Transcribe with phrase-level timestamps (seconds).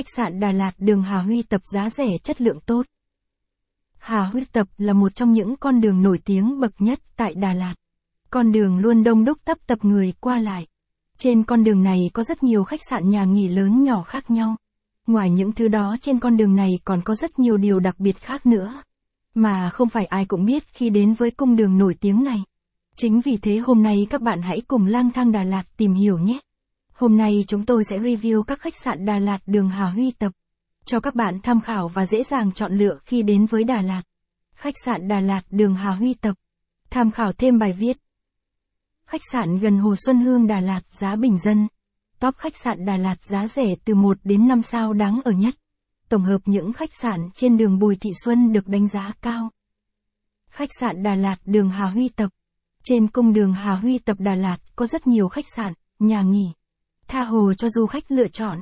[0.00, 2.86] Khách sạn Đà Lạt đường Hà Huy Tập giá rẻ chất lượng tốt.
[3.98, 7.52] Hà Huy Tập là một trong những con đường nổi tiếng bậc nhất tại Đà
[7.54, 7.74] Lạt.
[8.30, 10.66] Con đường luôn đông đúc tấp tập người qua lại.
[11.18, 14.56] Trên con đường này có rất nhiều khách sạn nhà nghỉ lớn nhỏ khác nhau.
[15.06, 18.16] Ngoài những thứ đó, trên con đường này còn có rất nhiều điều đặc biệt
[18.16, 18.82] khác nữa.
[19.34, 22.38] Mà không phải ai cũng biết khi đến với cung đường nổi tiếng này.
[22.96, 26.18] Chính vì thế hôm nay các bạn hãy cùng lang thang Đà Lạt tìm hiểu
[26.18, 26.38] nhé.
[27.00, 30.32] Hôm nay chúng tôi sẽ review các khách sạn Đà Lạt đường Hà Huy Tập.
[30.84, 34.02] Cho các bạn tham khảo và dễ dàng chọn lựa khi đến với Đà Lạt.
[34.54, 36.36] Khách sạn Đà Lạt đường Hà Huy Tập.
[36.90, 37.96] Tham khảo thêm bài viết.
[39.06, 41.68] Khách sạn gần Hồ Xuân Hương Đà Lạt giá bình dân.
[42.18, 45.54] Top khách sạn Đà Lạt giá rẻ từ 1 đến 5 sao đáng ở nhất.
[46.08, 49.50] Tổng hợp những khách sạn trên đường Bùi Thị Xuân được đánh giá cao.
[50.50, 52.30] Khách sạn Đà Lạt đường Hà Huy Tập.
[52.82, 56.52] Trên cung đường Hà Huy Tập Đà Lạt có rất nhiều khách sạn, nhà nghỉ.
[57.10, 58.60] Tha hồ cho du khách lựa chọn.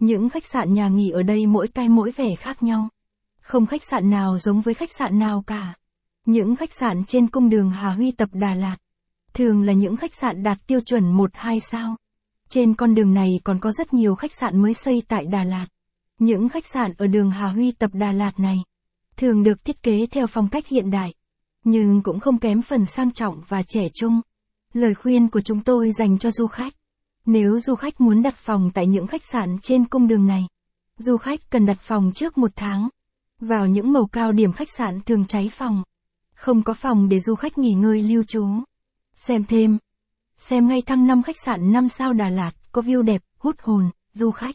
[0.00, 2.88] Những khách sạn nhà nghỉ ở đây mỗi cái mỗi vẻ khác nhau.
[3.40, 5.74] Không khách sạn nào giống với khách sạn nào cả.
[6.26, 8.76] Những khách sạn trên cung đường Hà Huy Tập Đà Lạt
[9.34, 11.96] thường là những khách sạn đạt tiêu chuẩn 1-2 sao.
[12.48, 15.66] Trên con đường này còn có rất nhiều khách sạn mới xây tại Đà Lạt.
[16.18, 18.56] Những khách sạn ở đường Hà Huy Tập Đà Lạt này
[19.16, 21.14] thường được thiết kế theo phong cách hiện đại,
[21.64, 24.20] nhưng cũng không kém phần sang trọng và trẻ trung.
[24.72, 26.72] Lời khuyên của chúng tôi dành cho du khách.
[27.26, 30.46] Nếu du khách muốn đặt phòng tại những khách sạn trên cung đường này,
[30.98, 32.88] du khách cần đặt phòng trước một tháng.
[33.40, 35.82] Vào những màu cao điểm khách sạn thường cháy phòng.
[36.34, 38.46] Không có phòng để du khách nghỉ ngơi lưu trú.
[39.14, 39.78] Xem thêm.
[40.36, 43.90] Xem ngay thăng năm khách sạn 5 sao Đà Lạt, có view đẹp, hút hồn,
[44.12, 44.54] du khách.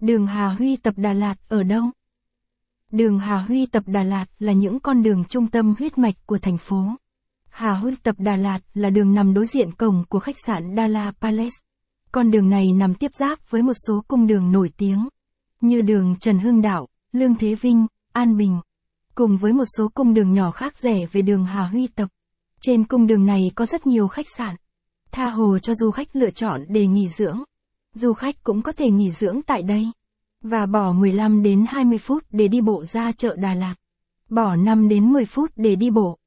[0.00, 1.82] Đường Hà Huy tập Đà Lạt ở đâu?
[2.92, 6.38] Đường Hà Huy tập Đà Lạt là những con đường trung tâm huyết mạch của
[6.38, 6.84] thành phố.
[7.48, 11.12] Hà Huy tập Đà Lạt là đường nằm đối diện cổng của khách sạn Dala
[11.20, 11.56] Palace.
[12.12, 15.08] Con đường này nằm tiếp giáp với một số cung đường nổi tiếng,
[15.60, 18.60] như đường Trần Hưng Đạo, Lương Thế Vinh, An Bình,
[19.14, 22.08] cùng với một số cung đường nhỏ khác rẻ về đường Hà Huy tập.
[22.60, 24.56] Trên cung đường này có rất nhiều khách sạn,
[25.10, 27.42] tha hồ cho du khách lựa chọn để nghỉ dưỡng.
[27.94, 29.86] Du khách cũng có thể nghỉ dưỡng tại đây
[30.42, 33.74] và bỏ 15 đến 20 phút để đi bộ ra chợ Đà Lạt.
[34.28, 36.18] Bỏ 5 đến 10 phút để đi bộ